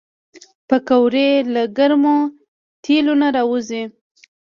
[0.67, 2.05] پکورې له ګرم
[2.83, 3.83] تیلو نه راوځي